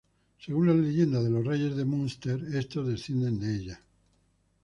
[0.43, 3.81] Según la leyenda de los reyes de Munster, estos descienden de ella.